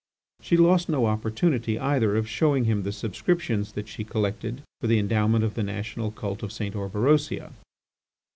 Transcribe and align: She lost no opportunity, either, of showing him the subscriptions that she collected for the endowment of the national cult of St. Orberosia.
She 0.41 0.57
lost 0.57 0.89
no 0.89 1.05
opportunity, 1.05 1.77
either, 1.77 2.15
of 2.15 2.27
showing 2.27 2.63
him 2.65 2.81
the 2.81 2.91
subscriptions 2.91 3.73
that 3.73 3.87
she 3.87 4.03
collected 4.03 4.63
for 4.79 4.87
the 4.87 4.97
endowment 4.97 5.43
of 5.43 5.53
the 5.53 5.61
national 5.61 6.09
cult 6.09 6.41
of 6.41 6.51
St. 6.51 6.73
Orberosia. 6.73 7.51